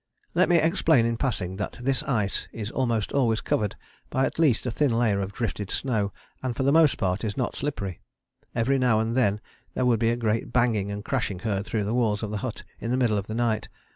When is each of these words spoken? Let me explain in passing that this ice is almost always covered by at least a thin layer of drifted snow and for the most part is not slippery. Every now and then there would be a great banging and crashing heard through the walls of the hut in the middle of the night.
Let 0.33 0.49
me 0.49 0.55
explain 0.57 1.05
in 1.05 1.15
passing 1.15 1.57
that 1.57 1.73
this 1.79 2.01
ice 2.01 2.47
is 2.51 2.71
almost 2.71 3.11
always 3.11 3.39
covered 3.39 3.75
by 4.09 4.25
at 4.25 4.39
least 4.39 4.65
a 4.65 4.71
thin 4.71 4.91
layer 4.91 5.21
of 5.21 5.31
drifted 5.31 5.69
snow 5.69 6.11
and 6.41 6.55
for 6.55 6.63
the 6.63 6.71
most 6.71 6.97
part 6.97 7.23
is 7.23 7.37
not 7.37 7.55
slippery. 7.55 8.01
Every 8.55 8.79
now 8.79 8.99
and 8.99 9.15
then 9.15 9.41
there 9.75 9.85
would 9.85 9.99
be 9.99 10.09
a 10.09 10.15
great 10.15 10.51
banging 10.51 10.89
and 10.89 11.05
crashing 11.05 11.37
heard 11.37 11.67
through 11.67 11.83
the 11.83 11.93
walls 11.93 12.23
of 12.23 12.31
the 12.31 12.37
hut 12.41 12.63
in 12.79 12.89
the 12.89 12.97
middle 12.97 13.19
of 13.19 13.27
the 13.27 13.35
night. 13.35 13.69